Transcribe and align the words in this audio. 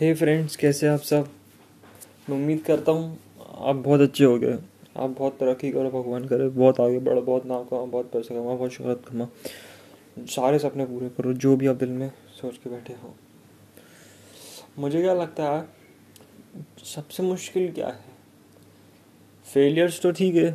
हे 0.00 0.08
hey 0.10 0.18
friends 0.18 0.56
कैसे 0.56 0.86
आप 0.86 1.00
सब? 1.00 1.28
मैं 2.28 2.36
उम्मीद 2.36 2.60
करता 2.62 2.92
हूँ 2.92 3.18
आप 3.40 3.76
बहुत 3.76 4.00
अच्छे 4.00 4.24
हो 4.24 4.38
गए 4.38 4.58
आप 4.96 5.10
बहुत 5.10 5.38
तरक्की 5.38 5.70
करो, 5.72 5.90
भगवान 5.90 6.26
करे। 6.28 6.48
बहुत 6.48 6.80
आगे 6.80 6.98
बढ़ो, 6.98 7.22
बहुत 7.22 7.46
नाम 7.46 7.64
कमाओ, 7.64 7.86
बहुत 7.86 8.10
पैसा 8.12 8.34
कमाओ, 8.34 8.56
बहुत 8.58 8.72
शहरत 8.72 9.02
कमाओ। 9.08 10.24
सारे 10.26 10.58
सपने 10.58 10.86
पूरे 10.86 11.08
करो, 11.08 11.32
जो 11.32 11.56
भी 11.56 11.66
आप 11.66 11.76
दिल 11.76 11.88
में 11.88 12.12
सोच 12.40 12.56
के 12.56 12.70
बैठे 12.70 12.92
हो। 12.92 13.14
मुझे 14.78 15.02
क्या 15.02 15.14
लगता 15.14 15.50
है, 15.50 15.68
सबसे 16.84 17.22
मुश्किल 17.22 17.70
क्या 17.72 17.88
है? 17.88 18.04
फेलियर्स 19.46 20.00
तो 20.02 20.12
ठीक 20.12 20.34
है। 20.34 20.50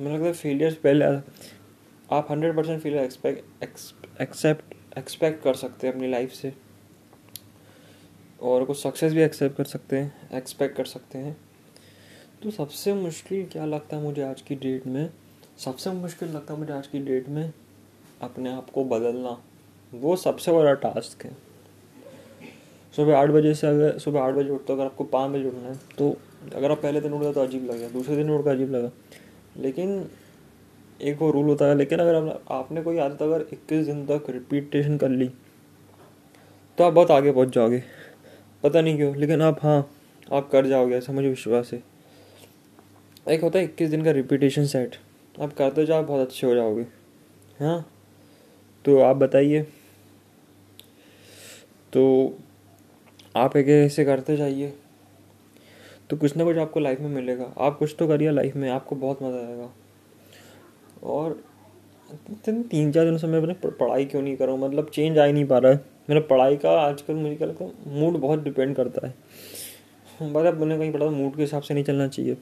मुझे 0.00 0.14
लगता 0.14 0.26
है 0.26 0.32
फेलियर्स 0.32 0.76
पहले 0.76 1.04
आप 1.04 2.26
hundred 2.30 2.56
percent 2.56 2.82
failure 2.82 3.04
expect 3.04 3.62
accept 4.20 4.98
expect 4.98 5.42
कर 5.44 5.54
सकते 5.54 5.86
हैं 5.86 5.94
अपनी 5.94 6.10
लाइफ 6.10 6.32
से। 6.32 6.63
और 8.44 8.64
कुछ 8.64 8.76
सक्सेस 8.78 9.12
भी 9.12 9.22
एक्सेप्ट 9.22 9.56
कर 9.56 9.64
सकते 9.64 9.96
हैं 9.96 10.36
एक्सपेक्ट 10.36 10.76
कर 10.76 10.84
सकते 10.84 11.18
हैं। 11.18 11.36
तो 12.42 12.50
सबसे 12.50 12.92
मुश्किल 12.94 13.46
क्या 13.52 13.64
लगता 13.66 13.96
है 13.96 14.02
मुझे 14.02 14.22
आज 14.22 14.40
की 14.40 14.54
डेट 14.54 14.86
में? 14.86 15.10
सबसे 15.58 15.90
मुश्किल 15.92 16.28
लगता 16.28 16.54
है 16.54 16.60
मुझे 16.60 16.72
आज 16.72 16.86
की 16.86 16.98
डेट 17.00 17.28
में 17.28 17.52
अपने 18.22 18.52
आप 18.52 18.70
को 18.70 18.84
बदलना। 18.84 19.36
वो 19.92 20.16
सबसे 20.16 20.52
बड़ा 20.52 20.72
टास्क 20.74 21.24
है। 21.24 21.36
सुबह 22.94 23.16
आठ 23.16 23.30
बजे 23.30 23.54
से 23.54 23.66
अगर, 23.66 23.98
सुबह 23.98 24.20
आठ 24.20 24.34
बजे 24.34 24.50
उठते 24.50 24.72
हो, 24.72 24.78
अगर 24.78 24.84
आपको 24.84 25.04
पाँच 25.06 25.30
बजे 25.32 25.48
उठना 25.48 25.68
है 25.68 25.76
तो 25.98 26.16
अगर 26.54 26.70
आप 26.70 26.82
पहले 26.82 27.00
दिन 27.00 27.12
उठ 27.12 27.22
गए 27.22 27.32
तो 27.32 27.42
अजीब 27.42 27.64
लगेगा, 27.64 27.88
दूसरे 27.88 28.16
दिन 28.16 28.30
उठ 28.30 28.44
कर 28.44 28.50
अजीब 28.50 28.70
लगा 28.70 28.90
लेकिन 29.56 30.06
एक 31.00 31.18
वो 31.20 31.30
रूल 31.30 31.46
होता 31.46 31.64
है, 31.64 31.74
लेकिन 31.76 31.98
अगर 31.98 32.38
आपने 32.50 32.82
कोई 32.82 32.98
आदत 32.98 33.22
अगर 33.22 33.46
इक्कीस 33.52 33.86
दिन 33.86 34.04
तक 34.06 34.30
रिपीटेशन 34.30 34.96
कर 34.98 35.08
ली 35.10 35.30
तो 36.78 36.84
आप 36.84 36.92
बहुत 36.92 37.10
आगे 37.10 37.32
पहुँच 37.32 37.54
जाओगे। 37.54 37.82
पता 38.64 38.80
नहीं 38.80 38.96
क्यों, 38.96 39.16
लेकिन 39.16 39.42
आप 39.42 39.58
हाँ 39.62 39.90
आप 40.32 40.48
कर 40.50 40.66
जाओगे 40.66 40.96
ऐसा 40.96 41.12
मुझे 41.12 41.28
विश्वास 41.28 41.70
है। 41.72 41.82
एक 43.28 43.42
होता 43.42 43.58
है 43.58 43.64
इक्कीस 43.64 43.90
दिन 43.90 44.04
का 44.04 44.10
रिपीटेशन 44.10 44.66
सेट 44.66 44.96
आप 45.40 45.52
करते 45.52 45.86
जाओ 45.86 46.04
बहुत 46.04 46.26
अच्छे 46.26 46.46
हो 46.46 46.54
जाओगे। 46.54 46.82
हाँ? 47.60 47.90
तो 48.84 48.98
आप 49.00 49.16
बताइए। 49.16 49.62
तो 51.92 52.38
आप 53.36 53.56
एक 53.56 53.68
ऐसे 53.68 54.04
करते 54.04 54.36
जाइए। 54.36 54.72
तो 56.10 56.16
कुछ 56.16 56.36
ना 56.36 56.44
कुछ 56.44 56.56
आपको 56.56 56.80
लाइफ 56.80 57.00
में 57.00 57.08
मिलेगा। 57.08 57.52
आप 57.58 57.78
कुछ 57.78 57.94
तो 57.98 58.08
करिए 58.08 58.30
लाइफ 58.30 58.56
में, 58.56 58.70
आपको 58.70 58.96
बहुत 58.96 59.22
मज़ा 59.22 59.38
आएगा। 59.38 59.70
और 61.02 61.44
तीन 62.46 62.90
चार 62.92 63.04
दिनों 63.04 63.18
से 63.18 63.26
मैं 63.26 63.38
अपने 63.40 63.54
पढ़ाई 63.64 64.04
क्यों 64.04 64.22
नहीं 64.22 64.36
कर 64.36 64.46
रहा 64.46 64.54
हूँ? 64.54 64.62
मतलब 64.62 64.90
चेंज 64.94 65.18
आ 65.18 65.24
ही 65.24 65.32
नहीं 65.32 65.44
पा 65.44 65.58
रहा 65.58 65.72
है। 65.72 65.80
मेरा 66.10 66.20
पढ़ाई 66.20 66.56
का 66.56 66.70
आजकल 66.80 67.14
मुझे 67.14 67.34
क्या 67.36 67.48
लगता 67.48 67.64
है 67.64 68.00
मूड 68.00 68.16
बहुत 68.20 68.42
डिपेंड 68.42 68.74
करता 68.76 69.06
है। 69.06 69.14
बस 70.22 70.46
अब 70.46 70.60
मैंने 70.60 70.78
कहीं 70.78 70.92
पढ़ा 70.92 71.06
मूड 71.06 71.36
के 71.36 71.42
हिसाब 71.42 71.62
से 71.62 71.74
नहीं 71.74 71.84
चलना 71.84 72.08
चाहिए। 72.08 72.36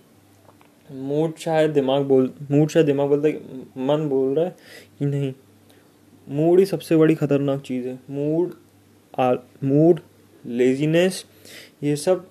मूड 0.90 1.36
शायद 1.36 1.70
दिमाग 1.70 2.02
बोल 2.02 2.33
मूड 2.50 2.68
शायद 2.68 2.86
दिमाग 2.86 3.08
बोलता 3.08 3.28
है 3.28 3.34
मन 3.86 4.08
बोल 4.08 4.34
रहा 4.34 4.44
है 4.44 4.56
कि 4.98 5.06
नहीं। 5.06 5.33
मूड 6.28 6.58
ही 6.58 6.66
सबसे 6.66 6.96
बड़ी 6.96 7.14
खतरनाक 7.14 7.60
चीज़ 7.60 7.88
है। 7.88 7.98
मूड 8.10 8.55
मूड 9.64 10.00
लेजीनेस 10.44 11.24
ये 11.83 11.96
सब 11.96 12.27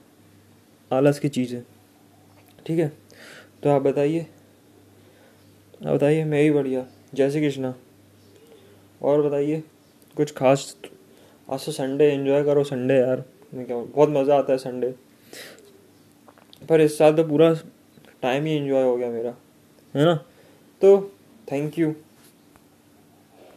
आलस 0.92 1.20
की 1.20 1.30
चीज़ 1.30 1.56
है। 1.56 1.66
ठीक 2.66 2.80
है? 2.80 2.92
तो 3.64 3.70
आप 3.70 3.82
बताइए। 3.82 4.20
आप 5.82 5.94
बताइए, 5.96 6.24
मैं 6.24 6.42
ही 6.42 6.52
बढ़िया। 6.52 6.86
जय 7.14 7.30
श्री 7.32 7.42
कृष्णा। 7.42 7.74
और 9.02 9.22
बताइए, 9.22 9.64
कुछ 10.18 10.32
खास? 10.34 10.76
आज 11.50 11.66
तो 11.66 11.72
संडे 11.72 12.06
एंजॉय 12.06 12.44
करो 12.44 12.64
संडे 12.64 12.94
यार। 12.94 13.24
मैं 13.54 13.66
क्या 13.66 13.78
बहुत 13.78 14.10
मज़ा 14.10 14.38
आता 14.38 14.52
है 14.52 14.58
संडे 14.58 14.94
पर 16.70 16.82
इस 16.82 16.98
साल 16.98 17.14
तो 17.14 17.24
पूरा 17.24 17.54
टाइम 18.22 18.46
ही 18.46 18.56
एंजॉय 18.56 18.84
हो 18.84 18.96
गया 18.98 19.10
मेरा। 19.10 19.34
है 19.96 20.06
ना? 20.06 20.16
तो 20.82 21.12
थैंक 21.52 21.80
यू 21.80 21.94